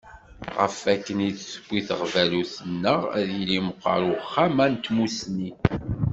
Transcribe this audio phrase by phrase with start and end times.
[0.59, 5.49] Ɣef wakken i d-tewwi teɣbalut-nneɣ, ad yili meqqer Uxxam-a n Tmussni.